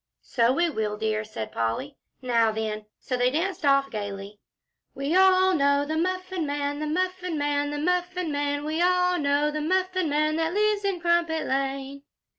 "So 0.23 0.51
we 0.51 0.67
will, 0.67 0.97
dear," 0.97 1.23
said 1.23 1.51
Polly. 1.51 1.95
"Now 2.23 2.51
then!" 2.51 2.87
So 2.99 3.15
they 3.15 3.29
danced 3.29 3.63
off 3.63 3.91
gayly. 3.91 4.39
"We 4.95 5.15
all 5.15 5.53
know 5.53 5.85
the 5.85 5.95
Muffin 5.95 6.47
Man 6.47 6.79
the 6.79 6.87
Muffin 6.87 7.37
Man 7.37 7.69
the 7.69 7.77
Muffin 7.77 8.31
Man. 8.31 8.65
We 8.65 8.81
all 8.81 9.19
know 9.19 9.51
the 9.51 9.61
Muffin 9.61 10.09
Man, 10.09 10.37
that 10.37 10.55
lives 10.55 10.83
in 10.83 10.99
Crumpet 11.01 11.45
Lane." 11.45 12.01